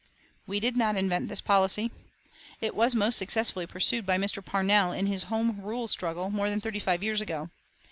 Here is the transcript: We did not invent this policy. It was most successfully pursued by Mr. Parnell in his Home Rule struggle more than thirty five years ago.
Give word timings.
We 0.47 0.59
did 0.59 0.75
not 0.75 0.95
invent 0.95 1.29
this 1.29 1.41
policy. 1.41 1.91
It 2.59 2.73
was 2.73 2.95
most 2.95 3.17
successfully 3.17 3.67
pursued 3.67 4.03
by 4.03 4.17
Mr. 4.17 4.43
Parnell 4.43 4.91
in 4.91 5.05
his 5.05 5.25
Home 5.29 5.61
Rule 5.61 5.87
struggle 5.87 6.31
more 6.31 6.49
than 6.49 6.59
thirty 6.59 6.79
five 6.79 7.03
years 7.03 7.21
ago. 7.21 7.51